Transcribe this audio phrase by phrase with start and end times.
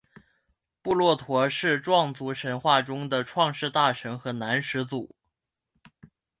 [0.81, 5.15] 布洛陀是壮族神话中的创世大神和男始祖。